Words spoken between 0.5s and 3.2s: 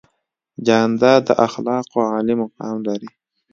جانداد د اخلاقو عالي مقام لري.